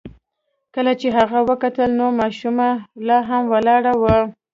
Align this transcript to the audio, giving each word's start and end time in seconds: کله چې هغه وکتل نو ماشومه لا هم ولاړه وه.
کله 0.75 0.91
چې 0.99 1.07
هغه 1.17 1.39
وکتل 1.49 1.89
نو 1.99 2.07
ماشومه 2.19 2.69
لا 3.07 3.19
هم 3.29 3.43
ولاړه 3.53 3.93
وه. 4.01 4.17